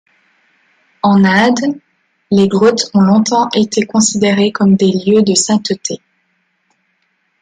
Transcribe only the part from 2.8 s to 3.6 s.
ont longtemps